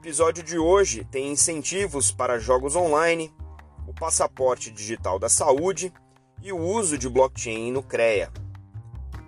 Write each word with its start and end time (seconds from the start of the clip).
episódio 0.00 0.42
de 0.42 0.56
hoje 0.56 1.04
tem 1.04 1.30
incentivos 1.30 2.10
para 2.10 2.38
jogos 2.38 2.74
online, 2.74 3.30
o 3.86 3.92
passaporte 3.92 4.70
digital 4.70 5.18
da 5.18 5.28
saúde 5.28 5.92
e 6.42 6.50
o 6.50 6.58
uso 6.58 6.96
de 6.96 7.06
blockchain 7.06 7.70
no 7.70 7.82
CREA. 7.82 8.32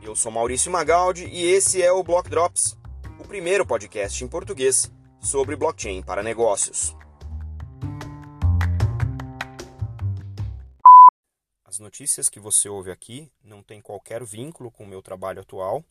Eu 0.03 0.17
sou 0.17 0.33
Maurício 0.33 0.73
Magaldi 0.73 1.27
e 1.27 1.45
esse 1.45 1.83
é 1.83 1.93
o 1.93 2.03
Block 2.03 2.31
Drops, 2.31 2.75
o 3.21 3.29
primeiro 3.29 3.67
podcast 3.67 4.25
em 4.25 4.29
português 4.29 4.91
sobre 5.21 5.57
blockchain 5.57 6.03
para 6.03 6.23
negócios. 6.23 6.97
As 11.67 11.79
notícias 11.79 12.31
que 12.31 12.41
você 12.41 12.71
ouve 12.71 12.91
aqui 12.91 13.31
não 13.45 13.63
têm 13.63 13.83
qualquer 13.83 14.25
vínculo 14.25 14.71
com 14.71 14.85
o 14.85 14.89
meu 14.89 15.03
trabalho 15.03 15.43
atual, 15.43 15.85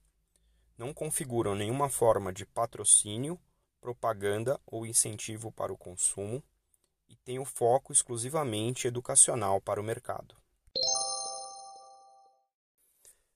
não 0.75 0.91
configuram 0.91 1.53
nenhuma 1.53 1.87
forma 1.87 2.33
de 2.33 2.47
patrocínio 2.47 3.39
propaganda 3.81 4.61
ou 4.65 4.85
incentivo 4.85 5.51
para 5.51 5.73
o 5.73 5.77
consumo 5.77 6.41
e 7.09 7.15
tem 7.17 7.39
o 7.39 7.45
foco 7.45 7.91
exclusivamente 7.91 8.87
educacional 8.87 9.59
para 9.59 9.81
o 9.81 9.83
mercado. 9.83 10.37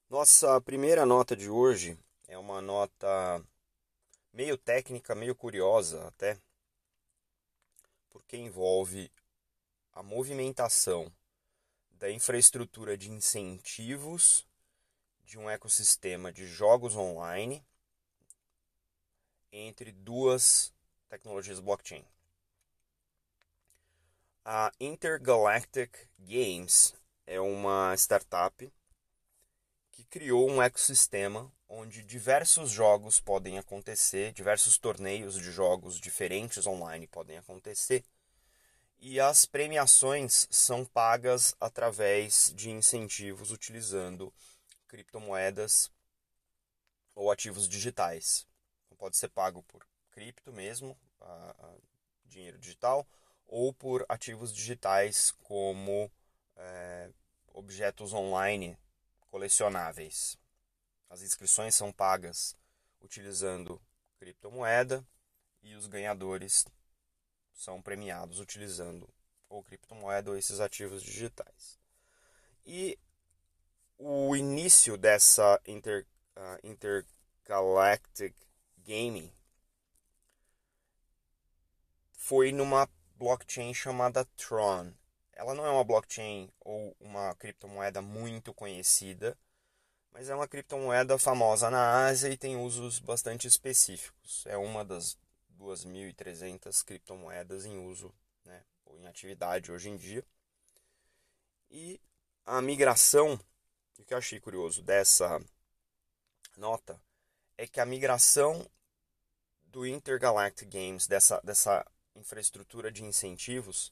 Nossa 0.07 0.61
primeira 0.61 1.05
nota 1.05 1.35
de 1.35 1.49
hoje 1.49 1.97
é 2.27 2.37
uma 2.37 2.61
nota 2.61 3.43
meio 4.31 4.57
técnica, 4.57 5.15
meio 5.15 5.35
curiosa 5.35 6.07
até, 6.07 6.37
porque 8.09 8.37
envolve 8.37 9.11
a 9.91 10.03
movimentação 10.03 11.11
da 11.89 12.11
infraestrutura 12.11 12.97
de 12.97 13.09
incentivos 13.09 14.45
de 15.23 15.39
um 15.39 15.49
ecossistema 15.49 16.31
de 16.31 16.45
jogos 16.45 16.95
online 16.95 17.65
entre 19.55 19.93
duas 19.93 20.73
tecnologias 21.07 21.61
blockchain. 21.61 22.05
A 24.43 24.69
Intergalactic 24.79 26.09
Games 26.19 26.93
é 27.25 27.39
uma 27.39 27.95
startup 27.95 28.71
que 29.91 30.03
criou 30.03 30.49
um 30.49 30.61
ecossistema 30.61 31.49
onde 31.69 32.03
diversos 32.03 32.69
jogos 32.69 33.21
podem 33.21 33.57
acontecer, 33.57 34.33
diversos 34.33 34.77
torneios 34.77 35.35
de 35.35 35.51
jogos 35.51 35.99
diferentes 36.01 36.67
online 36.67 37.07
podem 37.07 37.37
acontecer, 37.37 38.03
e 38.99 39.19
as 39.21 39.45
premiações 39.45 40.47
são 40.51 40.85
pagas 40.85 41.55
através 41.61 42.51
de 42.55 42.69
incentivos 42.69 43.51
utilizando 43.51 44.33
criptomoedas 44.87 45.89
ou 47.15 47.31
ativos 47.31 47.69
digitais 47.69 48.45
pode 48.95 49.17
ser 49.17 49.29
pago 49.29 49.61
por 49.63 49.85
cripto 50.11 50.51
mesmo, 50.51 50.97
a, 51.21 51.55
a 51.59 51.75
dinheiro 52.25 52.57
digital, 52.57 53.07
ou 53.47 53.73
por 53.73 54.05
ativos 54.09 54.53
digitais 54.53 55.31
como 55.43 56.11
é, 56.55 57.11
objetos 57.53 58.13
online 58.13 58.77
colecionáveis. 59.29 60.37
As 61.09 61.21
inscrições 61.21 61.75
são 61.75 61.91
pagas 61.91 62.55
utilizando 63.01 63.81
criptomoeda 64.17 65.05
e 65.61 65.75
os 65.75 65.87
ganhadores 65.87 66.65
são 67.53 67.81
premiados 67.81 68.39
utilizando 68.39 69.07
ou 69.47 69.63
criptomoeda 69.63 70.31
ou 70.31 70.37
esses 70.37 70.59
ativos 70.59 71.03
digitais. 71.03 71.79
E 72.65 72.97
o 73.97 74.35
início 74.35 74.97
dessa 74.97 75.61
inter, 75.65 76.05
uh, 76.35 76.67
intergalactic 76.67 78.35
gaming 78.85 79.31
foi 82.13 82.51
numa 82.51 82.89
blockchain 83.17 83.73
chamada 83.73 84.25
Tron. 84.37 84.93
Ela 85.33 85.53
não 85.53 85.65
é 85.65 85.69
uma 85.69 85.83
blockchain 85.83 86.49
ou 86.59 86.95
uma 86.99 87.35
criptomoeda 87.35 88.01
muito 88.01 88.53
conhecida, 88.53 89.37
mas 90.11 90.29
é 90.29 90.35
uma 90.35 90.47
criptomoeda 90.47 91.19
famosa 91.19 91.69
na 91.69 92.05
Ásia 92.05 92.29
e 92.29 92.37
tem 92.37 92.57
usos 92.57 92.99
bastante 92.99 93.47
específicos. 93.47 94.45
É 94.47 94.57
uma 94.57 94.83
das 94.83 95.17
2.300 95.59 96.83
criptomoedas 96.83 97.65
em 97.65 97.77
uso, 97.77 98.13
né, 98.43 98.63
ou 98.85 98.97
em 98.97 99.07
atividade 99.07 99.71
hoje 99.71 99.89
em 99.89 99.97
dia. 99.97 100.25
E 101.69 101.99
a 102.45 102.61
migração, 102.61 103.39
o 103.99 104.03
que 104.03 104.13
eu 104.13 104.17
achei 104.17 104.39
curioso 104.39 104.81
dessa 104.81 105.39
nota, 106.57 106.99
é 107.57 107.67
que 107.67 107.79
a 107.79 107.85
migração 107.85 108.69
do 109.65 109.85
Intergalactic 109.85 110.69
Games, 110.69 111.07
dessa, 111.07 111.41
dessa 111.43 111.85
infraestrutura 112.15 112.91
de 112.91 113.03
incentivos, 113.03 113.91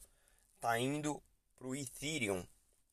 está 0.55 0.79
indo 0.79 1.21
para 1.55 1.67
o 1.67 1.75
Ethereum, 1.75 2.45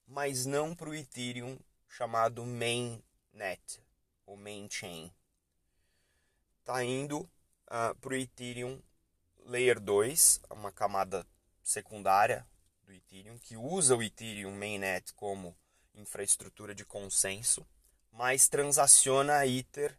mas 0.07 0.47
não 0.47 0.75
para 0.75 0.91
o 0.91 0.95
Ethereum 0.95 1.59
chamado 1.89 2.45
Mainnet, 2.45 3.81
ou 4.27 4.37
Main 4.37 4.69
Chain. 4.71 5.13
Está 6.61 6.85
indo 6.85 7.21
uh, 7.21 7.29
ah, 7.69 7.95
para 8.01 8.13
o 8.13 8.17
Ethereum 8.17 8.81
Layer 9.45 9.81
2, 9.81 10.41
uma 10.51 10.71
camada 10.71 11.27
secundária 11.63 12.47
do 12.85 12.93
Ethereum, 12.93 13.39
que 13.39 13.57
usa 13.57 13.97
o 13.97 14.03
Ethereum 14.03 14.53
Mainnet 14.53 15.13
como 15.15 15.57
infraestrutura 15.95 16.75
de 16.75 16.85
consenso, 16.85 17.67
mas 18.13 18.49
transaciona 18.49 19.39
a 19.39 19.47
Ether 19.47 19.97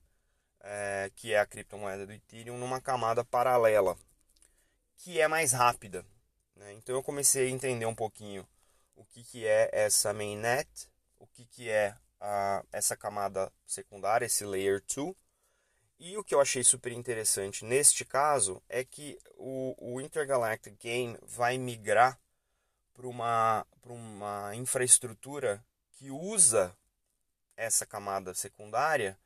é, 0.62 1.12
que 1.16 1.34
é 1.34 1.40
a 1.40 1.46
criptomoeda 1.46 2.06
do 2.06 2.14
Ethereum, 2.14 2.58
numa 2.58 2.80
camada 2.80 3.24
paralela, 3.24 3.98
que 4.98 5.20
é 5.20 5.28
mais 5.28 5.52
rápida. 5.52 6.06
Né? 6.56 6.74
Então 6.74 6.96
eu 6.96 7.04
comecei 7.04 7.48
a 7.48 7.52
entender 7.52 7.86
um 7.86 7.96
pouquinho 7.96 8.48
o 8.96 9.04
que, 9.06 9.24
que 9.24 9.46
é 9.46 9.70
essa 9.72 10.14
mainnet, 10.14 10.70
o 11.20 11.28
que, 11.28 11.46
que 11.46 11.70
é 11.70 11.96
a, 12.20 12.64
essa 12.72 12.96
camada 12.96 13.52
secundária, 13.66 14.26
esse 14.26 14.46
layer 14.46 14.84
2. 14.96 15.16
E 16.00 16.18
o 16.18 16.24
que 16.24 16.34
eu 16.34 16.42
achei 16.42 16.64
super 16.64 16.92
interessante 16.92 17.64
neste 17.64 18.04
caso 18.04 18.62
é 18.68 18.84
que 18.84 19.20
o, 19.38 19.76
o 19.78 20.02
Intergalactic 20.02 20.80
Game 20.80 21.18
vai 21.22 21.58
migrar 21.58 22.20
para 22.94 23.08
uma, 23.08 23.66
uma 23.84 24.56
infraestrutura 24.56 25.64
que 25.92 26.10
usa 26.10 26.76
essa 27.56 27.86
camada 27.86 28.34
secundária 28.34 29.18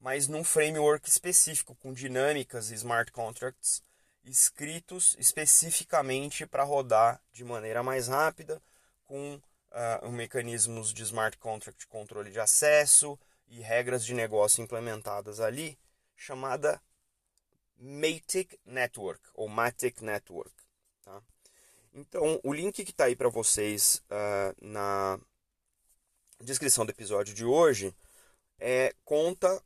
mas 0.00 0.26
num 0.26 0.42
framework 0.42 1.08
específico, 1.08 1.74
com 1.76 1.92
dinâmicas 1.92 2.70
e 2.70 2.74
smart 2.74 3.12
contracts 3.12 3.82
escritos 4.24 5.14
especificamente 5.18 6.46
para 6.46 6.64
rodar 6.64 7.22
de 7.32 7.44
maneira 7.44 7.82
mais 7.82 8.08
rápida, 8.08 8.62
com 9.04 9.34
uh, 9.34 10.10
mecanismos 10.10 10.92
de 10.92 11.02
smart 11.02 11.36
contract 11.38 11.86
controle 11.86 12.30
de 12.30 12.40
acesso 12.40 13.18
e 13.48 13.60
regras 13.60 14.04
de 14.04 14.14
negócio 14.14 14.62
implementadas 14.62 15.40
ali, 15.40 15.78
chamada 16.16 16.80
Matic 17.76 18.58
Network, 18.64 19.22
ou 19.34 19.48
Matic 19.48 20.00
Network. 20.02 20.54
Tá? 21.02 21.22
Então, 21.92 22.40
o 22.44 22.52
link 22.52 22.84
que 22.84 22.90
está 22.90 23.04
aí 23.04 23.16
para 23.16 23.28
vocês 23.28 24.02
uh, 24.10 24.54
na 24.60 25.18
descrição 26.40 26.86
do 26.86 26.90
episódio 26.90 27.34
de 27.34 27.44
hoje 27.44 27.94
é, 28.58 28.94
conta 29.04 29.62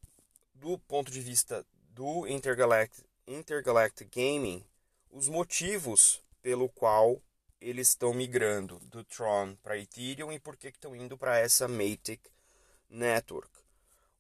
do 0.55 0.79
ponto 0.79 1.11
de 1.11 1.21
vista 1.21 1.67
do 1.91 2.27
Intergalactic, 2.27 3.05
Intergalactic 3.27 4.09
Gaming, 4.15 4.65
os 5.11 5.29
motivos 5.29 6.23
pelo 6.41 6.69
qual 6.69 7.21
eles 7.61 7.89
estão 7.89 8.13
migrando 8.13 8.79
do 8.81 9.03
Tron 9.05 9.57
para 9.63 9.79
Ethereum 9.79 10.33
e 10.33 10.39
por 10.39 10.57
que 10.57 10.69
estão 10.69 10.95
indo 10.95 11.17
para 11.17 11.39
essa 11.39 11.67
Matic 11.67 12.21
Network. 12.91 13.51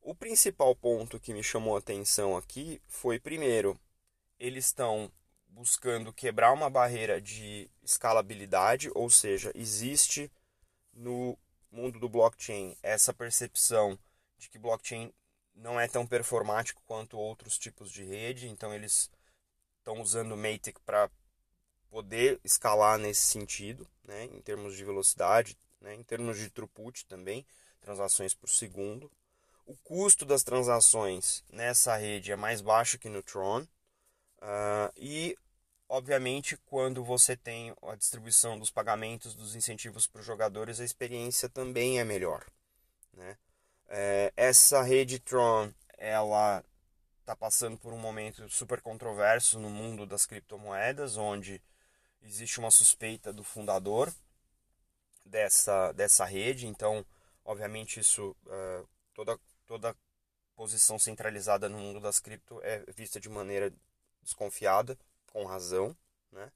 O 0.00 0.14
principal 0.14 0.74
ponto 0.74 1.20
que 1.20 1.32
me 1.32 1.42
chamou 1.42 1.76
a 1.76 1.78
atenção 1.78 2.36
aqui 2.36 2.80
foi, 2.86 3.18
primeiro, 3.18 3.78
eles 4.38 4.66
estão 4.66 5.10
buscando 5.46 6.12
quebrar 6.12 6.52
uma 6.52 6.68
barreira 6.68 7.20
de 7.20 7.70
escalabilidade, 7.82 8.90
ou 8.94 9.08
seja, 9.08 9.52
existe 9.54 10.30
no 10.92 11.38
mundo 11.70 11.98
do 11.98 12.08
blockchain 12.08 12.76
essa 12.82 13.12
percepção 13.12 13.98
de 14.36 14.48
que 14.48 14.58
blockchain 14.58 15.12
não 15.54 15.78
é 15.78 15.86
tão 15.86 16.06
performático 16.06 16.82
quanto 16.86 17.18
outros 17.18 17.58
tipos 17.58 17.90
de 17.90 18.04
rede, 18.04 18.48
então 18.48 18.74
eles 18.74 19.10
estão 19.78 20.00
usando 20.00 20.32
o 20.32 20.36
Matic 20.36 20.78
para 20.84 21.10
poder 21.90 22.40
escalar 22.42 22.98
nesse 22.98 23.22
sentido, 23.22 23.88
né, 24.02 24.24
em 24.24 24.40
termos 24.40 24.76
de 24.76 24.84
velocidade, 24.84 25.56
né, 25.80 25.94
em 25.94 26.02
termos 26.02 26.38
de 26.38 26.50
throughput 26.50 27.06
também, 27.06 27.46
transações 27.80 28.34
por 28.34 28.48
segundo. 28.48 29.10
O 29.66 29.76
custo 29.76 30.24
das 30.24 30.42
transações 30.42 31.44
nessa 31.50 31.96
rede 31.96 32.32
é 32.32 32.36
mais 32.36 32.60
baixo 32.60 32.98
que 32.98 33.08
no 33.08 33.22
Tron. 33.22 33.60
Uh, 34.42 34.92
e, 34.96 35.38
obviamente, 35.88 36.56
quando 36.66 37.02
você 37.02 37.36
tem 37.36 37.74
a 37.82 37.94
distribuição 37.94 38.58
dos 38.58 38.70
pagamentos, 38.70 39.34
dos 39.34 39.54
incentivos 39.54 40.06
para 40.06 40.20
os 40.20 40.26
jogadores, 40.26 40.80
a 40.80 40.84
experiência 40.84 41.48
também 41.48 41.98
é 41.98 42.04
melhor. 42.04 42.44
Né? 43.12 43.38
É, 43.88 44.32
essa 44.36 44.82
rede 44.82 45.18
Tron 45.18 45.72
ela 45.98 46.64
está 47.20 47.34
passando 47.34 47.78
por 47.78 47.92
um 47.92 47.98
momento 47.98 48.48
super 48.50 48.80
controverso 48.80 49.58
no 49.58 49.70
mundo 49.70 50.04
das 50.06 50.26
criptomoedas, 50.26 51.16
onde 51.16 51.62
existe 52.22 52.58
uma 52.58 52.70
suspeita 52.70 53.32
do 53.32 53.42
fundador 53.42 54.12
dessa, 55.24 55.92
dessa 55.92 56.24
rede. 56.24 56.66
Então, 56.66 57.04
obviamente, 57.44 58.00
isso 58.00 58.36
uh, 58.46 58.88
toda, 59.14 59.38
toda 59.66 59.96
posição 60.54 60.98
centralizada 60.98 61.68
no 61.68 61.78
mundo 61.78 62.00
das 62.00 62.20
cripto 62.20 62.60
é 62.62 62.84
vista 62.92 63.18
de 63.18 63.28
maneira 63.28 63.72
desconfiada, 64.22 64.98
com 65.32 65.44
razão, 65.44 65.96
né? 66.30 66.52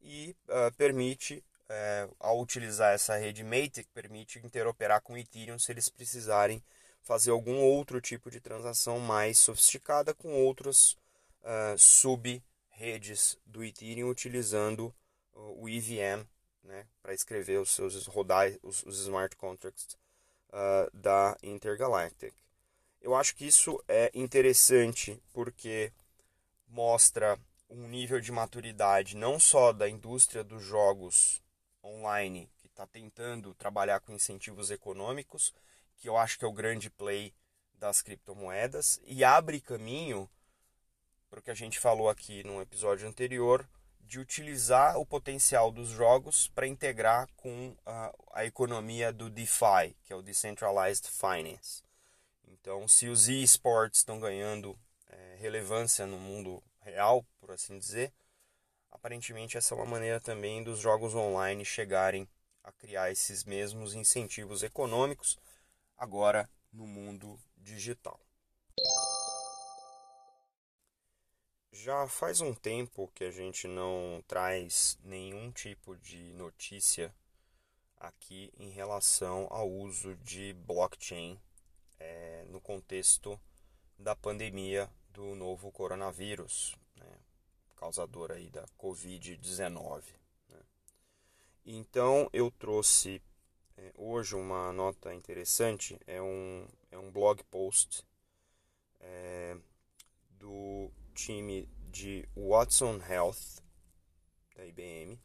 e 0.00 0.36
uh, 0.48 0.74
permite, 0.76 1.44
uh, 1.70 2.16
ao 2.18 2.40
utilizar 2.40 2.94
essa 2.94 3.16
rede 3.16 3.44
Matic, 3.44 3.88
permite 3.92 4.38
interoperar 4.38 5.00
com 5.00 5.16
Ethereum 5.16 5.58
se 5.58 5.72
eles 5.72 5.88
precisarem 5.88 6.62
fazer 7.02 7.30
algum 7.30 7.58
outro 7.60 8.00
tipo 8.00 8.30
de 8.30 8.40
transação 8.40 8.98
mais 8.98 9.38
sofisticada 9.38 10.12
com 10.12 10.32
outras 10.44 10.96
uh, 11.42 11.78
sub-redes 11.78 13.38
do 13.46 13.62
Ethereum 13.62 14.08
utilizando 14.08 14.94
o 15.32 15.68
EVM 15.68 16.26
né, 16.64 16.86
para 17.02 17.14
escrever 17.14 17.60
os 17.60 17.70
seus 17.70 18.06
rodar 18.06 18.52
os, 18.62 18.82
os 18.84 19.00
smart 19.00 19.36
contracts 19.36 19.96
uh, 20.48 20.90
da 20.92 21.36
Intergalactic. 21.42 22.34
Eu 23.00 23.14
acho 23.14 23.36
que 23.36 23.46
isso 23.46 23.82
é 23.86 24.10
interessante 24.14 25.22
porque 25.32 25.92
mostra 26.66 27.38
um 27.68 27.86
nível 27.88 28.20
de 28.20 28.32
maturidade 28.32 29.16
não 29.16 29.38
só 29.38 29.72
da 29.72 29.88
indústria 29.88 30.42
dos 30.42 30.62
jogos 30.62 31.42
online, 31.86 32.50
que 32.58 32.66
está 32.66 32.86
tentando 32.86 33.54
trabalhar 33.54 34.00
com 34.00 34.12
incentivos 34.12 34.70
econômicos, 34.70 35.54
que 35.96 36.08
eu 36.08 36.16
acho 36.16 36.38
que 36.38 36.44
é 36.44 36.48
o 36.48 36.52
grande 36.52 36.90
play 36.90 37.32
das 37.74 38.02
criptomoedas, 38.02 39.00
e 39.04 39.24
abre 39.24 39.60
caminho 39.60 40.28
para 41.28 41.40
o 41.40 41.42
que 41.42 41.50
a 41.50 41.54
gente 41.54 41.78
falou 41.78 42.08
aqui 42.08 42.42
no 42.44 42.60
episódio 42.60 43.08
anterior, 43.08 43.68
de 44.06 44.20
utilizar 44.20 44.96
o 44.98 45.04
potencial 45.04 45.70
dos 45.72 45.88
jogos 45.88 46.48
para 46.48 46.66
integrar 46.66 47.28
com 47.36 47.76
a, 47.84 48.14
a, 48.32 48.44
economia 48.44 49.12
do 49.12 49.28
DeFi, 49.28 49.96
que 50.04 50.12
é 50.12 50.16
o 50.16 50.22
Decentralized 50.22 51.08
Finance. 51.08 51.82
Então, 52.46 52.86
se 52.86 53.08
os 53.08 53.28
esports 53.28 53.98
estão 53.98 54.20
ganhando 54.20 54.78
é, 55.08 55.36
relevância 55.40 56.06
no 56.06 56.18
mundo 56.18 56.62
real, 56.80 57.26
por 57.40 57.50
assim 57.50 57.78
dizer, 57.78 58.12
aparentemente 58.96 59.58
essa 59.58 59.74
é 59.74 59.76
uma 59.76 59.86
maneira 59.86 60.18
também 60.18 60.62
dos 60.62 60.80
jogos 60.80 61.14
online 61.14 61.64
chegarem 61.64 62.26
a 62.64 62.72
criar 62.72 63.10
esses 63.12 63.44
mesmos 63.44 63.94
incentivos 63.94 64.62
econômicos 64.62 65.38
agora 65.96 66.48
no 66.72 66.86
mundo 66.86 67.38
digital. 67.58 68.18
Já 71.72 72.08
faz 72.08 72.40
um 72.40 72.54
tempo 72.54 73.10
que 73.14 73.24
a 73.24 73.30
gente 73.30 73.68
não 73.68 74.24
traz 74.26 74.98
nenhum 75.04 75.52
tipo 75.52 75.94
de 75.96 76.32
notícia 76.32 77.14
aqui 77.98 78.50
em 78.58 78.70
relação 78.70 79.46
ao 79.50 79.70
uso 79.70 80.16
de 80.16 80.54
blockchain 80.54 81.38
é, 81.98 82.44
no 82.48 82.60
contexto 82.62 83.38
da 83.98 84.16
pandemia 84.16 84.90
do 85.10 85.34
novo 85.34 85.70
coronavírus, 85.70 86.74
né, 86.96 87.18
causador 87.76 88.32
aí 88.32 88.50
da 88.50 88.64
Covid-19. 88.78 90.02
Né. 90.48 90.60
Então 91.64 92.28
eu 92.32 92.50
trouxe 92.50 93.22
é, 93.76 93.92
hoje 93.94 94.34
uma 94.34 94.72
nota 94.72 95.14
interessante, 95.14 95.98
é 96.06 96.20
um, 96.20 96.66
é 96.90 96.98
um 96.98 97.10
blog 97.10 97.42
post 97.44 98.04
é, 99.00 99.56
do 100.30 100.90
time 101.14 101.68
de 101.90 102.28
Watson 102.36 103.00
Health, 103.08 103.62
da 104.54 104.64
IBM. 104.66 105.18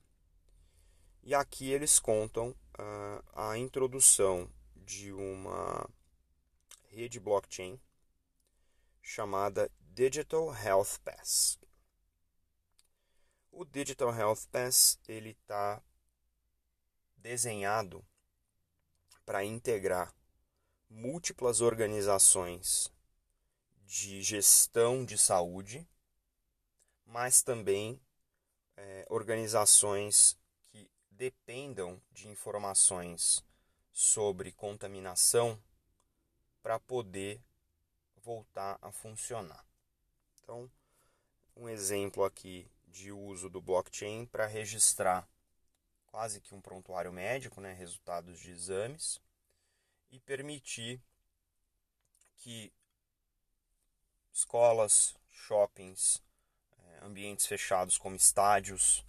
E 1.23 1.35
aqui 1.35 1.71
eles 1.71 1.99
contam 1.99 2.49
uh, 2.49 3.23
a 3.33 3.57
introdução 3.57 4.49
de 4.75 5.11
uma 5.11 5.87
rede 6.89 7.19
blockchain 7.19 7.79
chamada 9.01 9.71
Digital 9.79 10.53
Health 10.55 10.99
Pass. 11.03 11.60
O 13.51 13.65
Digital 13.65 14.15
Health 14.15 14.47
Pass 14.49 14.97
ele 15.07 15.31
está 15.31 15.83
desenhado 17.17 18.03
para 19.25 19.43
integrar 19.43 20.15
múltiplas 20.89 21.59
organizações 21.59 22.91
de 23.85 24.21
gestão 24.21 25.03
de 25.03 25.17
saúde, 25.17 25.85
mas 27.05 27.43
também 27.43 28.01
é, 28.77 29.05
organizações 29.09 30.37
que 30.71 30.89
dependam 31.11 32.01
de 32.09 32.29
informações 32.29 33.43
sobre 33.91 34.53
contaminação 34.53 35.61
para 36.63 36.79
poder 36.79 37.41
voltar 38.15 38.79
a 38.81 38.91
funcionar. 38.93 39.65
Então, 40.41 40.71
um 41.55 41.67
exemplo 41.67 42.23
aqui 42.23 42.65
de 42.91 43.11
uso 43.11 43.49
do 43.49 43.61
blockchain 43.61 44.25
para 44.25 44.45
registrar 44.45 45.27
quase 46.05 46.41
que 46.41 46.53
um 46.53 46.61
prontuário 46.61 47.11
médico, 47.11 47.61
né, 47.61 47.73
resultados 47.73 48.39
de 48.39 48.51
exames, 48.51 49.21
e 50.11 50.19
permitir 50.19 51.01
que 52.35 52.71
escolas, 54.33 55.15
shoppings, 55.29 56.21
é, 56.77 57.05
ambientes 57.05 57.45
fechados 57.45 57.97
como 57.97 58.15
estádios, 58.15 59.05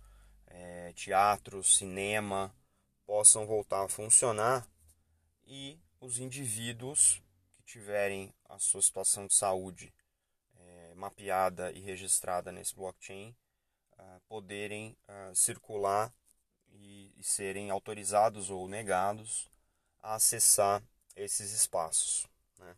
é, 0.46 0.92
teatros, 0.92 1.76
cinema 1.76 2.54
possam 3.04 3.46
voltar 3.46 3.84
a 3.84 3.88
funcionar 3.88 4.66
e 5.44 5.78
os 6.00 6.18
indivíduos 6.18 7.20
que 7.52 7.62
tiverem 7.62 8.32
a 8.48 8.58
sua 8.58 8.80
situação 8.80 9.26
de 9.26 9.34
saúde 9.34 9.92
é, 10.54 10.94
mapeada 10.94 11.72
e 11.72 11.80
registrada 11.80 12.52
nesse 12.52 12.74
blockchain 12.76 13.34
poderem 14.28 14.96
circular 15.34 16.12
e, 16.72 17.12
e 17.16 17.22
serem 17.22 17.70
autorizados 17.70 18.50
ou 18.50 18.68
negados 18.68 19.50
a 20.02 20.14
acessar 20.14 20.82
esses 21.14 21.52
espaços. 21.52 22.26
Né? 22.58 22.76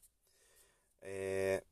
É, 1.02 1.64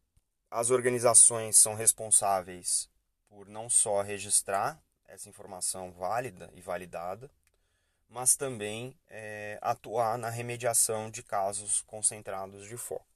as 0.50 0.70
organizações 0.70 1.56
são 1.56 1.74
responsáveis 1.74 2.90
por 3.28 3.48
não 3.48 3.68
só 3.68 4.02
registrar 4.02 4.80
essa 5.06 5.28
informação 5.28 5.92
válida 5.92 6.50
e 6.54 6.60
validada, 6.60 7.30
mas 8.08 8.36
também 8.36 8.94
é, 9.08 9.58
atuar 9.62 10.18
na 10.18 10.28
remediação 10.28 11.10
de 11.10 11.22
casos 11.22 11.82
concentrados 11.82 12.66
de 12.66 12.76
foco. 12.76 13.06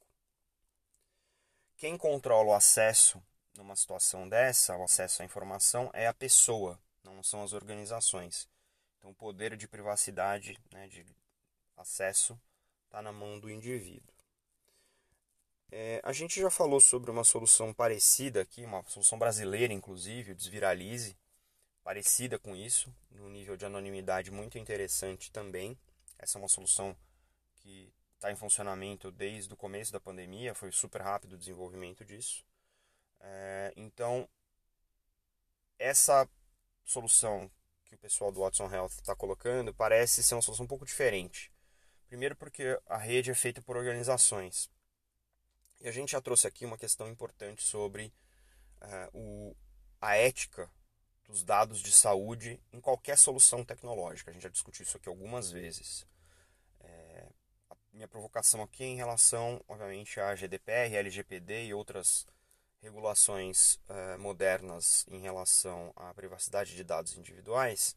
Quem 1.75 1.97
controla 1.97 2.49
o 2.49 2.55
acesso 2.55 3.21
numa 3.57 3.75
situação 3.75 4.29
dessa, 4.29 4.77
o 4.77 4.83
acesso 4.83 5.21
à 5.21 5.25
informação, 5.25 5.89
é 5.93 6.07
a 6.07 6.13
pessoa, 6.13 6.79
não 7.03 7.21
são 7.23 7.43
as 7.43 7.53
organizações. 7.53 8.47
Então, 8.97 9.11
o 9.11 9.15
poder 9.15 9.57
de 9.57 9.67
privacidade, 9.67 10.57
né, 10.71 10.87
de 10.87 11.05
acesso, 11.75 12.39
está 12.85 13.01
na 13.01 13.11
mão 13.11 13.39
do 13.39 13.49
indivíduo. 13.49 14.13
É, 15.69 15.99
a 16.03 16.13
gente 16.13 16.39
já 16.39 16.49
falou 16.49 16.79
sobre 16.79 17.11
uma 17.11 17.23
solução 17.23 17.73
parecida 17.73 18.41
aqui, 18.41 18.63
uma 18.63 18.83
solução 18.83 19.19
brasileira, 19.19 19.73
inclusive, 19.73 20.31
o 20.31 20.35
Desviralize, 20.35 21.17
parecida 21.83 22.39
com 22.39 22.55
isso, 22.55 22.93
no 23.11 23.29
nível 23.29 23.57
de 23.57 23.65
anonimidade 23.65 24.31
muito 24.31 24.57
interessante 24.57 25.31
também. 25.31 25.77
Essa 26.17 26.37
é 26.37 26.41
uma 26.41 26.47
solução 26.47 26.95
que 27.57 27.91
está 28.15 28.31
em 28.31 28.35
funcionamento 28.35 29.11
desde 29.11 29.53
o 29.53 29.57
começo 29.57 29.91
da 29.91 29.99
pandemia, 29.99 30.55
foi 30.55 30.71
super 30.71 31.01
rápido 31.01 31.33
o 31.33 31.37
desenvolvimento 31.37 32.03
disso. 32.05 32.45
É, 33.19 33.73
então, 33.75 34.27
essa 35.79 36.27
solução 36.83 37.49
que 37.85 37.95
o 37.95 37.97
pessoal 37.97 38.31
do 38.31 38.41
Watson 38.41 38.69
Health 38.71 38.91
está 38.99 39.15
colocando 39.15 39.73
parece 39.73 40.23
ser 40.23 40.35
uma 40.35 40.41
solução 40.41 40.65
um 40.65 40.67
pouco 40.67 40.85
diferente. 40.85 41.51
Primeiro, 42.07 42.35
porque 42.35 42.79
a 42.85 42.97
rede 42.97 43.31
é 43.31 43.35
feita 43.35 43.61
por 43.61 43.75
organizações. 43.75 44.69
E 45.79 45.87
a 45.87 45.91
gente 45.91 46.11
já 46.11 46.21
trouxe 46.21 46.47
aqui 46.47 46.65
uma 46.65 46.77
questão 46.77 47.07
importante 47.07 47.63
sobre 47.63 48.13
uh, 48.81 49.17
o, 49.17 49.55
a 50.01 50.15
ética 50.15 50.69
dos 51.25 51.43
dados 51.43 51.79
de 51.79 51.91
saúde 51.91 52.59
em 52.71 52.79
qualquer 52.79 53.17
solução 53.17 53.63
tecnológica. 53.63 54.31
A 54.31 54.33
gente 54.33 54.43
já 54.43 54.49
discutiu 54.49 54.83
isso 54.83 54.97
aqui 54.97 55.09
algumas 55.09 55.51
vezes. 55.51 56.07
É, 56.79 57.27
a 57.69 57.75
minha 57.91 58.07
provocação 58.07 58.61
aqui 58.61 58.83
é 58.83 58.87
em 58.87 58.95
relação, 58.95 59.61
obviamente, 59.67 60.19
à 60.19 60.33
GDPR, 60.33 60.95
LGPD 60.95 61.65
e 61.65 61.73
outras 61.73 62.25
regulações 62.81 63.75
uh, 63.89 64.19
modernas 64.19 65.05
em 65.09 65.19
relação 65.19 65.91
à 65.95 66.13
privacidade 66.13 66.75
de 66.75 66.83
dados 66.83 67.17
individuais, 67.17 67.95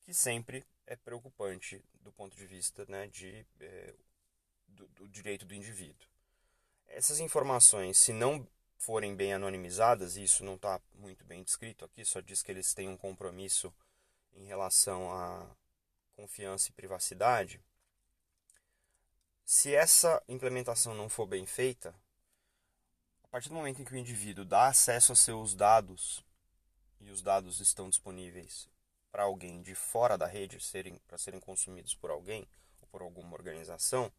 que 0.00 0.12
sempre 0.12 0.64
é 0.86 0.96
preocupante 0.96 1.82
do 2.00 2.12
ponto 2.12 2.36
de 2.36 2.46
vista 2.46 2.84
né, 2.88 3.08
de, 3.08 3.46
eh, 3.60 3.94
do, 4.66 4.88
do 4.88 5.08
direito 5.08 5.44
do 5.44 5.54
indivíduo 5.54 6.08
essas 6.88 7.20
informações, 7.20 7.98
se 7.98 8.12
não 8.12 8.46
forem 8.76 9.14
bem 9.14 9.32
anonimizadas, 9.32 10.16
e 10.16 10.24
isso 10.24 10.44
não 10.44 10.54
está 10.54 10.80
muito 10.94 11.24
bem 11.24 11.42
descrito 11.42 11.84
aqui, 11.84 12.04
só 12.04 12.20
diz 12.20 12.42
que 12.42 12.50
eles 12.50 12.74
têm 12.74 12.88
um 12.88 12.96
compromisso 12.96 13.72
em 14.34 14.46
relação 14.46 15.12
à 15.12 15.46
confiança 16.14 16.70
e 16.70 16.72
privacidade. 16.72 17.60
Se 19.44 19.74
essa 19.74 20.22
implementação 20.28 20.94
não 20.94 21.08
for 21.08 21.26
bem 21.26 21.46
feita, 21.46 21.94
a 23.28 23.30
partir 23.30 23.50
do 23.50 23.54
momento 23.54 23.82
em 23.82 23.84
que 23.84 23.92
o 23.92 23.98
indivíduo 23.98 24.42
dá 24.42 24.68
acesso 24.68 25.12
aos 25.12 25.20
seus 25.20 25.54
dados 25.54 26.24
e 26.98 27.10
os 27.10 27.20
dados 27.20 27.60
estão 27.60 27.90
disponíveis 27.90 28.66
para 29.12 29.24
alguém 29.24 29.60
de 29.60 29.74
fora 29.74 30.16
da 30.16 30.26
rede 30.26 30.58
serem 30.60 30.98
para 31.06 31.18
serem 31.18 31.38
consumidos 31.38 31.94
por 31.94 32.10
alguém 32.10 32.48
ou 32.80 32.88
por 32.88 33.02
alguma 33.02 33.34
organização, 33.34 34.10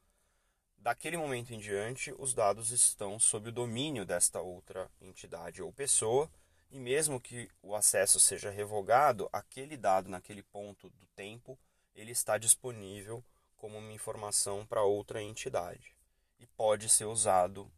daquele 0.78 1.18
momento 1.18 1.52
em 1.52 1.58
diante 1.58 2.14
os 2.20 2.36
dados 2.36 2.70
estão 2.70 3.20
sob 3.20 3.50
o 3.50 3.52
domínio 3.52 4.06
desta 4.06 4.42
outra 4.42 4.92
entidade 5.02 5.60
ou 5.60 5.74
pessoa 5.74 6.30
e 6.70 6.80
mesmo 6.80 7.20
que 7.20 7.50
o 7.64 7.76
acesso 7.76 8.20
seja 8.20 8.52
revogado, 8.52 9.28
aquele 9.34 9.76
dado 9.76 10.08
naquele 10.08 10.44
ponto 10.44 10.88
do 10.88 11.08
tempo 11.16 11.58
ele 11.96 12.12
está 12.12 12.38
disponível 12.38 13.26
como 13.58 13.80
uma 13.80 13.92
informação 13.92 14.68
para 14.68 14.84
outra 14.84 15.20
entidade 15.20 15.96
e 16.40 16.46
pode 16.46 16.88
ser 16.90 17.06
usado 17.06 17.72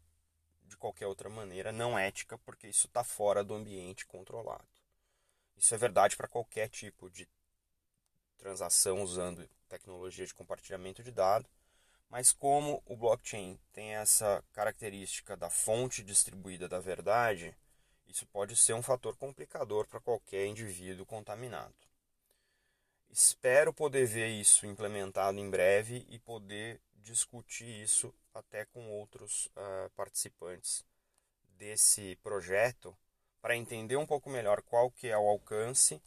de 0.72 0.78
qualquer 0.78 1.06
outra 1.06 1.30
maneira 1.30 1.72
não 1.72 2.00
ética, 2.00 2.38
porque 2.40 2.68
isso 2.68 2.88
está 2.88 3.04
fora 3.04 3.44
do 3.44 3.54
ambiente 3.54 4.06
controlado. 4.06 4.68
Isso 5.58 5.76
é 5.76 5.78
verdade 5.78 6.16
para 6.16 6.30
qualquer 6.30 6.70
tipo 6.70 7.10
de 7.10 7.28
transação 8.38 9.04
usando 9.04 9.48
tecnologia 9.68 10.26
de 10.26 10.34
compartilhamento 10.34 11.04
de 11.04 11.12
dados, 11.12 11.52
mas 12.10 12.32
como 12.32 12.82
o 12.86 12.96
blockchain 12.96 13.60
tem 13.74 13.96
essa 13.96 14.44
característica 14.54 15.36
da 15.36 15.50
fonte 15.50 16.02
distribuída 16.02 16.68
da 16.68 16.80
verdade, 16.80 17.56
isso 18.08 18.26
pode 18.28 18.56
ser 18.56 18.74
um 18.74 18.82
fator 18.82 19.16
complicador 19.18 19.86
para 19.88 20.00
qualquer 20.00 20.46
indivíduo 20.48 21.06
contaminado. 21.06 21.76
Espero 23.10 23.74
poder 23.74 24.06
ver 24.06 24.30
isso 24.30 24.66
implementado 24.66 25.38
em 25.38 25.50
breve 25.50 26.06
e 26.10 26.18
poder 26.18 26.80
discutir 27.02 27.82
isso 27.82 28.14
até 28.34 28.66
com 28.66 28.90
outros 28.92 29.48
uh, 29.48 29.90
participantes 29.96 30.86
desse 31.58 32.16
projeto 32.24 32.96
para 33.42 33.56
entender 33.56 33.98
um 33.98 34.06
pouco 34.06 34.30
melhor 34.30 34.62
qual 34.62 34.90
que 34.92 35.08
é 35.08 35.18
o 35.18 35.28
alcance 35.28 36.02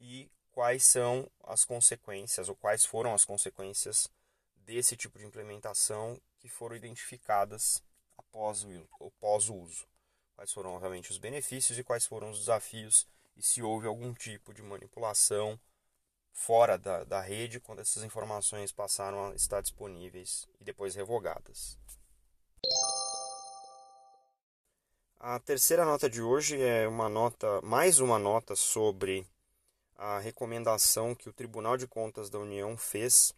e 0.00 0.30
quais 0.50 0.84
são 0.84 1.30
as 1.44 1.64
consequências 1.64 2.48
ou 2.48 2.56
quais 2.56 2.84
foram 2.84 3.14
as 3.14 3.24
consequências 3.24 4.10
desse 4.56 4.96
tipo 4.96 5.18
de 5.18 5.26
implementação 5.26 6.20
que 6.38 6.48
foram 6.48 6.76
identificadas 6.76 7.82
após 8.16 8.64
o, 8.64 8.88
após 9.06 9.48
o 9.48 9.54
uso. 9.54 9.86
Quais 10.34 10.52
foram 10.52 10.78
realmente 10.78 11.10
os 11.10 11.18
benefícios 11.18 11.78
e 11.78 11.84
quais 11.84 12.06
foram 12.06 12.30
os 12.30 12.38
desafios 12.40 13.06
e 13.36 13.42
se 13.42 13.62
houve 13.62 13.86
algum 13.86 14.12
tipo 14.12 14.52
de 14.52 14.62
manipulação 14.62 15.58
fora 16.32 16.78
da, 16.78 17.04
da 17.04 17.20
rede 17.20 17.60
quando 17.60 17.80
essas 17.80 18.02
informações 18.02 18.72
passaram 18.72 19.26
a 19.26 19.34
estar 19.34 19.60
disponíveis 19.60 20.48
e 20.60 20.64
depois 20.64 20.94
revogadas. 20.94 21.78
A 25.18 25.38
terceira 25.38 25.84
nota 25.84 26.08
de 26.08 26.22
hoje 26.22 26.60
é 26.60 26.88
uma 26.88 27.08
nota, 27.08 27.60
mais 27.62 28.00
uma 28.00 28.18
nota 28.18 28.56
sobre 28.56 29.26
a 29.96 30.18
recomendação 30.18 31.14
que 31.14 31.28
o 31.28 31.32
Tribunal 31.32 31.76
de 31.76 31.86
Contas 31.86 32.30
da 32.30 32.38
União 32.38 32.74
fez 32.74 33.34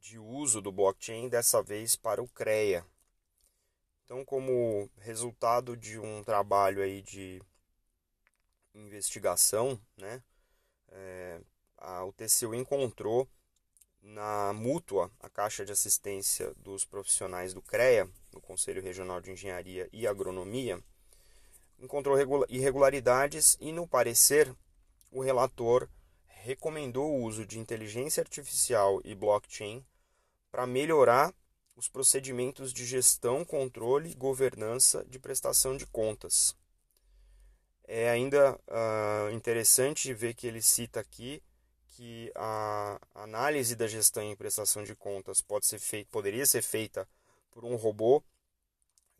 de 0.00 0.18
uso 0.18 0.62
do 0.62 0.72
blockchain, 0.72 1.28
dessa 1.28 1.62
vez 1.62 1.94
para 1.94 2.22
o 2.22 2.28
CREA. 2.28 2.86
Então, 4.04 4.24
como 4.24 4.90
resultado 4.98 5.76
de 5.76 5.98
um 5.98 6.24
trabalho 6.24 6.82
aí 6.82 7.02
de 7.02 7.42
investigação, 8.74 9.78
né, 9.96 10.22
é, 10.88 11.40
a, 11.84 12.04
o 12.04 12.12
TCU 12.12 12.54
encontrou 12.54 13.28
na 14.02 14.52
Mútua, 14.52 15.10
a 15.20 15.28
Caixa 15.28 15.64
de 15.64 15.72
Assistência 15.72 16.52
dos 16.56 16.84
Profissionais 16.84 17.54
do 17.54 17.62
CREA, 17.62 18.08
no 18.32 18.40
Conselho 18.40 18.82
Regional 18.82 19.20
de 19.20 19.30
Engenharia 19.30 19.88
e 19.92 20.06
Agronomia, 20.06 20.82
encontrou 21.78 22.16
irregularidades 22.48 23.56
e, 23.60 23.72
no 23.72 23.86
parecer, 23.86 24.54
o 25.10 25.20
relator 25.20 25.88
recomendou 26.26 27.10
o 27.10 27.22
uso 27.22 27.46
de 27.46 27.58
inteligência 27.58 28.20
artificial 28.20 29.00
e 29.04 29.14
blockchain 29.14 29.84
para 30.50 30.66
melhorar 30.66 31.34
os 31.76 31.88
procedimentos 31.88 32.72
de 32.72 32.84
gestão, 32.84 33.44
controle 33.44 34.10
e 34.10 34.14
governança 34.14 35.04
de 35.06 35.18
prestação 35.18 35.76
de 35.76 35.86
contas. 35.86 36.54
É 37.86 38.08
ainda 38.08 38.54
uh, 38.54 39.30
interessante 39.32 40.12
ver 40.14 40.34
que 40.34 40.46
ele 40.46 40.62
cita 40.62 41.00
aqui 41.00 41.42
que 41.96 42.32
a 42.34 43.00
análise 43.14 43.76
da 43.76 43.86
gestão 43.86 44.28
e 44.28 44.34
prestação 44.34 44.82
de 44.82 44.96
contas 44.96 45.40
pode 45.40 45.64
ser 45.64 45.78
feita, 45.78 46.10
poderia 46.10 46.44
ser 46.44 46.60
feita 46.60 47.08
por 47.52 47.64
um 47.64 47.76
robô, 47.76 48.20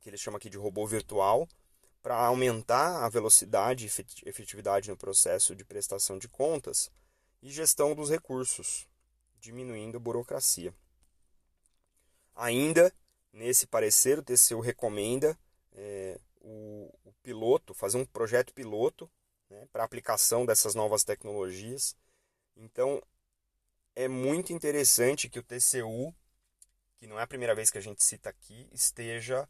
que 0.00 0.10
ele 0.10 0.16
chama 0.16 0.38
aqui 0.38 0.50
de 0.50 0.58
robô 0.58 0.84
virtual, 0.84 1.48
para 2.02 2.16
aumentar 2.16 3.04
a 3.04 3.08
velocidade 3.08 3.86
e 3.86 4.28
efetividade 4.28 4.90
no 4.90 4.96
processo 4.96 5.54
de 5.54 5.64
prestação 5.64 6.18
de 6.18 6.28
contas 6.28 6.90
e 7.40 7.50
gestão 7.50 7.94
dos 7.94 8.10
recursos, 8.10 8.88
diminuindo 9.38 9.96
a 9.96 10.00
burocracia. 10.00 10.74
Ainda, 12.34 12.92
nesse 13.32 13.68
parecer, 13.68 14.18
o 14.18 14.22
TCU 14.22 14.58
recomenda 14.58 15.38
é, 15.72 16.18
o, 16.40 16.92
o, 17.04 17.12
piloto, 17.22 17.72
fazer 17.72 17.98
um 17.98 18.04
projeto 18.04 18.52
piloto 18.52 19.08
né, 19.48 19.68
para 19.72 19.84
aplicação 19.84 20.44
dessas 20.44 20.74
novas 20.74 21.04
tecnologias 21.04 21.96
então, 22.56 23.02
é 23.96 24.08
muito 24.08 24.52
interessante 24.52 25.28
que 25.28 25.38
o 25.38 25.42
TCU, 25.42 26.14
que 26.96 27.06
não 27.06 27.18
é 27.18 27.22
a 27.22 27.26
primeira 27.26 27.54
vez 27.54 27.70
que 27.70 27.78
a 27.78 27.80
gente 27.80 28.02
cita 28.04 28.30
aqui, 28.30 28.68
esteja 28.72 29.48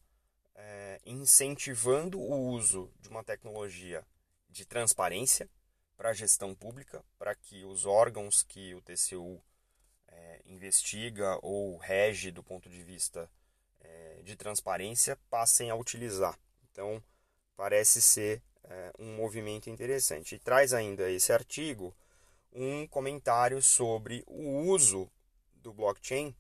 é, 0.55 1.01
incentivando 1.05 2.21
o 2.21 2.51
uso 2.51 2.93
de 3.01 3.09
uma 3.09 3.25
tecnologia 3.25 4.07
de 4.49 4.65
transparência 4.65 5.49
para 5.97 6.11
a 6.11 6.15
gestão 6.15 6.55
pública, 6.55 7.05
para 7.19 7.35
que 7.35 7.65
os 7.65 7.87
órgãos 7.87 8.43
que 8.43 8.75
o 8.75 8.83
TCU 8.83 9.41
é, 10.09 10.41
investiga 10.47 11.39
ou 11.43 11.77
rege 11.77 12.31
do 12.31 12.43
ponto 12.43 12.69
de 12.69 12.83
vista 12.83 13.31
é, 13.81 14.21
de 14.23 14.37
transparência 14.37 15.17
passem 15.31 15.71
a 15.71 15.75
utilizar. 15.75 16.39
Então, 16.71 17.03
parece 17.57 18.01
ser 18.03 18.43
é, 18.65 18.93
um 18.99 19.15
movimento 19.17 19.71
interessante. 19.71 20.35
E 20.35 20.39
traz 20.39 20.73
ainda 20.73 21.11
esse 21.11 21.33
artigo 21.33 21.95
um 22.55 22.87
comentário 22.87 23.61
sobre 23.61 24.23
o 24.27 24.61
uso 24.71 25.11
do 25.57 25.73
blockchain 25.73 26.35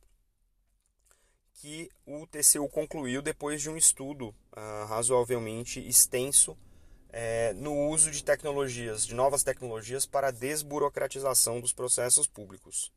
que 1.54 1.90
o 2.06 2.26
TCU 2.26 2.68
concluiu 2.68 3.22
depois 3.22 3.62
de 3.62 3.70
um 3.70 3.76
estudo 3.76 4.28
uh, 4.28 4.86
razoavelmente 4.86 5.80
extenso 5.80 6.56
é, 7.08 7.52
no 7.54 7.88
uso 7.88 8.10
de 8.10 8.22
tecnologias, 8.22 9.06
de 9.06 9.14
novas 9.14 9.42
tecnologias 9.42 10.04
para 10.04 10.28
a 10.28 10.32
desburocratização 10.32 11.60
dos 11.60 11.72
processos 11.72 12.26
públicos. 12.26 12.92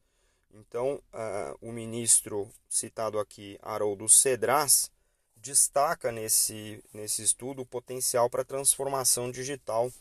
Então, 0.51 1.01
uh, 1.13 1.57
o 1.62 1.71
ministro 1.71 2.50
citado 2.67 3.19
aqui, 3.19 3.59
Haroldo 3.62 4.09
Cedras, 4.09 4.91
destaca 5.36 6.12
nesse, 6.12 6.83
nesse 6.91 7.21
estudo 7.21 7.62
o 7.62 7.65
potencial 7.65 8.29
para 8.29 8.41
a 8.41 8.45
transformação 8.45 9.31
digital 9.31 9.91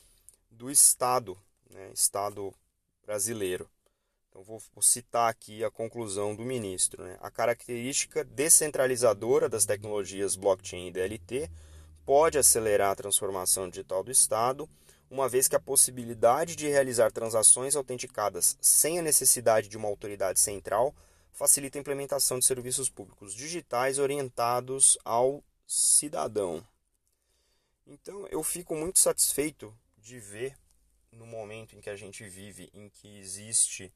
do 0.51 0.71
Estado, 0.71 1.37
né, 1.71 1.91
Estado 1.93 2.55
brasileiro. 3.07 3.71
Então, 4.29 4.43
vou, 4.43 4.61
citar 4.83 5.31
aqui 5.31 5.65
a 5.65 5.71
conclusão 5.71 6.35
do 6.35 6.45
ministro. 6.45 7.03
Né? 7.05 7.17
A 7.23 7.31
característica 7.31 8.23
descentralizadora 8.23 9.49
das 9.49 9.65
tecnologias 9.65 10.37
blockchain 10.37 10.89
e 10.89 10.91
DLT 10.91 11.51
pode 12.05 12.37
acelerar 12.37 12.91
a 12.91 12.97
transformação 12.97 13.69
digital 13.71 14.05
do 14.05 14.11
Estado, 14.11 14.69
uma 15.11 15.29
vez 15.29 15.49
que 15.49 15.57
a 15.57 15.61
possibilidade 15.61 16.55
de 16.55 16.69
realizar 16.69 17.11
transações 17.11 17.77
autenticadas 17.77 18.59
sem 18.61 18.99
a 18.99 19.03
necessidade 19.03 19.69
de 19.69 19.77
uma 19.77 19.89
autoridade 19.89 20.39
central 20.39 20.95
facilita 21.33 21.79
a 21.79 21.81
implementação 21.81 22.39
de 22.39 22.45
serviços 22.45 22.91
públicos 22.91 23.35
digitais 23.35 23.99
orientados 23.99 24.99
ao 25.05 25.43
cidadão. 25.67 26.67
Então, 27.87 28.27
eu 28.29 28.43
fico 28.43 28.75
muito 28.75 28.99
satisfeito 28.99 29.73
de 29.97 30.19
ver 30.19 30.57
no 31.17 31.27
momento 31.27 31.75
em 31.75 31.81
que 31.81 31.91
a 31.91 31.97
gente 31.97 32.29
vive, 32.29 32.71
em 32.73 32.89
que 32.89 33.19
existe 33.19 33.93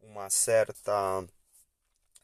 uma 0.00 0.30
certa 0.30 1.26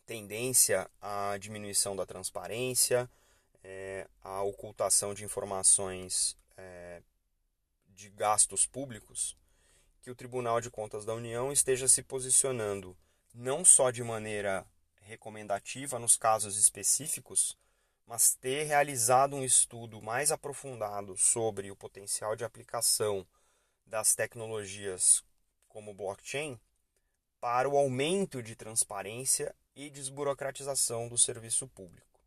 tendência 0.06 0.88
à 1.00 1.36
diminuição 1.36 1.94
da 1.94 2.06
transparência, 2.06 3.10
é, 3.62 4.08
à 4.22 4.42
ocultação 4.42 5.12
de 5.12 5.24
informações 5.24 6.36
é, 6.56 7.02
de 7.88 8.08
gastos 8.10 8.66
públicos, 8.66 9.36
que 10.00 10.10
o 10.10 10.14
Tribunal 10.14 10.60
de 10.60 10.70
Contas 10.70 11.04
da 11.04 11.14
União 11.14 11.52
esteja 11.52 11.88
se 11.88 12.02
posicionando 12.02 12.96
não 13.34 13.64
só 13.64 13.90
de 13.90 14.02
maneira 14.02 14.64
recomendativa 15.00 15.98
nos 15.98 16.16
casos 16.16 16.56
específicos, 16.56 17.58
mas 18.06 18.34
ter 18.34 18.64
realizado 18.64 19.34
um 19.34 19.44
estudo 19.44 20.00
mais 20.00 20.30
aprofundado 20.30 21.16
sobre 21.16 21.70
o 21.70 21.76
potencial 21.76 22.36
de 22.36 22.44
aplicação 22.44 23.26
das 23.86 24.14
tecnologias 24.14 25.24
como 25.68 25.94
blockchain 25.94 26.60
para 27.40 27.68
o 27.68 27.76
aumento 27.76 28.42
de 28.42 28.56
transparência 28.56 29.54
e 29.74 29.90
desburocratização 29.90 31.08
do 31.08 31.16
serviço 31.16 31.68
público. 31.68 32.20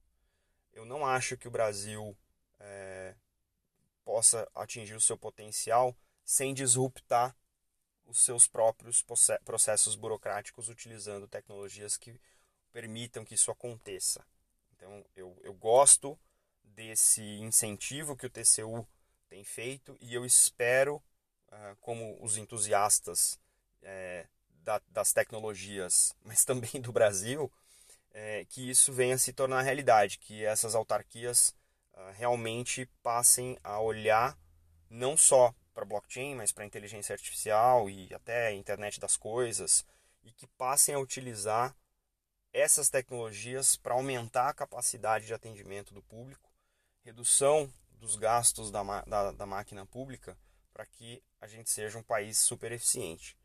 Eu 0.71 0.85
não 0.85 1.05
acho 1.05 1.35
que 1.35 1.47
o 1.47 1.51
Brasil 1.51 2.15
é, 2.59 3.15
possa 4.05 4.49
atingir 4.55 4.95
o 4.95 5.01
seu 5.01 5.17
potencial 5.17 5.95
sem 6.23 6.53
disruptar 6.53 7.35
os 8.05 8.19
seus 8.23 8.47
próprios 8.47 9.05
processos 9.43 9.95
burocráticos 9.95 10.69
utilizando 10.69 11.27
tecnologias 11.27 11.97
que 11.97 12.19
permitam 12.71 13.23
que 13.23 13.35
isso 13.35 13.51
aconteça. 13.51 14.25
Então, 14.75 15.05
eu, 15.15 15.37
eu 15.43 15.53
gosto 15.53 16.19
desse 16.63 17.21
incentivo 17.21 18.15
que 18.15 18.25
o 18.25 18.29
TCU 18.29 18.87
tem 19.27 19.43
feito 19.43 19.97
e 19.99 20.13
eu 20.13 20.25
espero, 20.25 21.03
como 21.81 22.17
os 22.23 22.37
entusiastas 22.37 23.39
é, 23.81 24.27
da, 24.63 24.81
das 24.89 25.13
tecnologias, 25.13 26.13
mas 26.23 26.45
também 26.45 26.81
do 26.81 26.91
Brasil, 26.91 27.51
é, 28.11 28.45
que 28.45 28.69
isso 28.69 28.91
venha 28.91 29.15
a 29.15 29.19
se 29.19 29.33
tornar 29.33 29.61
realidade, 29.61 30.17
que 30.19 30.43
essas 30.43 30.75
autarquias 30.75 31.55
uh, 31.93 32.11
realmente 32.13 32.85
passem 33.03 33.57
a 33.63 33.79
olhar 33.79 34.37
não 34.89 35.15
só 35.15 35.53
para 35.73 35.85
blockchain, 35.85 36.35
mas 36.35 36.51
para 36.51 36.65
inteligência 36.65 37.13
artificial 37.13 37.89
e 37.89 38.13
até 38.13 38.51
internet 38.53 38.99
das 38.99 39.15
coisas, 39.15 39.85
e 40.23 40.31
que 40.31 40.47
passem 40.47 40.95
a 40.95 40.99
utilizar 40.99 41.75
essas 42.51 42.89
tecnologias 42.89 43.75
para 43.75 43.93
aumentar 43.93 44.49
a 44.49 44.53
capacidade 44.53 45.27
de 45.27 45.33
atendimento 45.33 45.93
do 45.93 46.01
público, 46.01 46.51
redução 47.03 47.71
dos 47.91 48.15
gastos 48.15 48.71
da, 48.71 48.83
da, 49.03 49.31
da 49.31 49.45
máquina 49.45 49.85
pública, 49.85 50.37
para 50.79 50.86
que 50.86 51.21
a 51.41 51.45
gente 51.45 51.69
seja 51.69 51.98
um 51.98 52.03
país 52.03 52.38
super 52.38 52.71
eficiente. 52.71 53.38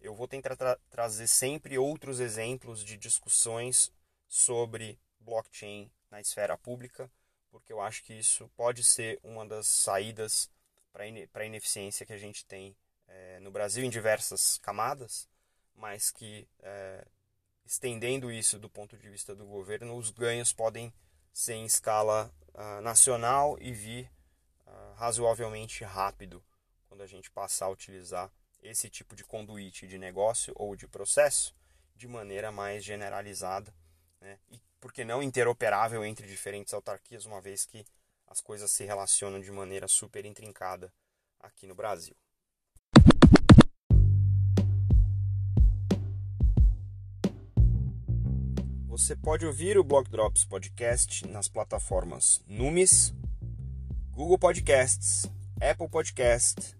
Eu 0.00 0.12
vou 0.12 0.26
tentar 0.26 0.56
tra 0.56 0.76
trazer 0.90 1.28
sempre 1.28 1.78
outros 1.78 2.18
exemplos 2.18 2.84
de 2.84 2.96
discussões 2.96 3.92
sobre 4.26 4.98
blockchain 5.20 5.88
na 6.10 6.20
esfera 6.20 6.58
pública, 6.58 7.08
porque 7.48 7.72
eu 7.72 7.80
acho 7.80 8.02
que 8.02 8.12
isso 8.12 8.50
pode 8.56 8.82
ser 8.82 9.20
uma 9.22 9.46
das 9.46 9.68
saídas 9.68 10.50
para 10.92 11.04
a 11.04 11.46
ineficiência 11.46 12.04
que 12.04 12.12
a 12.12 12.18
gente 12.18 12.44
tem 12.44 12.76
é, 13.06 13.38
no 13.38 13.52
Brasil 13.52 13.84
em 13.84 13.90
diversas 13.90 14.58
camadas, 14.58 15.28
mas 15.76 16.10
que 16.10 16.48
é, 16.58 17.06
estendendo 17.64 18.32
isso 18.32 18.58
do 18.58 18.68
ponto 18.68 18.98
de 18.98 19.08
vista 19.08 19.32
do 19.32 19.46
governo, 19.46 19.96
os 19.96 20.10
ganhos 20.10 20.52
podem 20.52 20.92
ser 21.32 21.54
em 21.54 21.66
escala 21.66 22.34
uh, 22.52 22.80
nacional 22.80 23.56
e 23.60 23.72
vir 23.72 24.10
uh, 24.66 24.94
razoavelmente 24.94 25.84
rápido 25.84 26.42
quando 26.90 27.02
a 27.02 27.06
gente 27.06 27.30
passar 27.30 27.66
a 27.66 27.70
utilizar 27.70 28.30
esse 28.60 28.90
tipo 28.90 29.14
de 29.14 29.22
conduíte 29.22 29.86
de 29.86 29.96
negócio 29.96 30.52
ou 30.56 30.74
de 30.74 30.88
processo 30.88 31.54
de 31.94 32.08
maneira 32.08 32.50
mais 32.50 32.84
generalizada 32.84 33.72
né? 34.20 34.38
e, 34.50 34.60
por 34.80 34.92
que 34.92 35.04
não, 35.04 35.22
interoperável 35.22 36.04
entre 36.04 36.26
diferentes 36.26 36.74
autarquias, 36.74 37.26
uma 37.26 37.40
vez 37.40 37.64
que 37.64 37.86
as 38.26 38.40
coisas 38.40 38.72
se 38.72 38.84
relacionam 38.84 39.40
de 39.40 39.52
maneira 39.52 39.86
super 39.86 40.26
intrincada 40.26 40.92
aqui 41.38 41.64
no 41.64 41.76
Brasil. 41.76 42.16
Você 48.88 49.14
pode 49.14 49.46
ouvir 49.46 49.78
o 49.78 49.84
Block 49.84 50.10
Drops 50.10 50.44
Podcast 50.44 51.26
nas 51.28 51.48
plataformas 51.48 52.42
Numis, 52.48 53.14
Google 54.10 54.38
Podcasts, 54.38 55.30
Apple 55.60 55.88
Podcast, 55.88 56.79